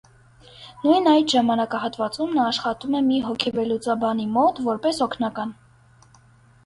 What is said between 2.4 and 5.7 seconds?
աշխատում է մի հոգեվերլուծաբանի մոտ որպես օգնական։